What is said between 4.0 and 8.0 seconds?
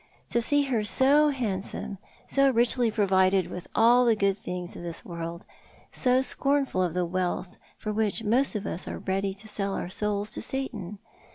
the good things of this worlJ, so scornful of the wealth for